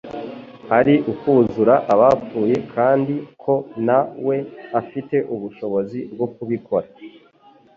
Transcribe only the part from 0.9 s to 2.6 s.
ukuzura abapfuye